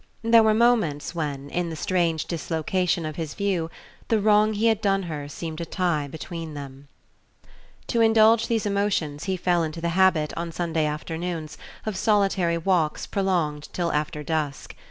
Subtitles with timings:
[0.23, 3.69] There were moments when, in the strange dislocation of his view,
[4.07, 6.87] the wrong he had done her seemed a tie between them.
[7.89, 13.05] To indulge these emotions he fell into the habit, on Sunday afternoons, of solitary walks
[13.05, 14.75] prolonged till after dusk.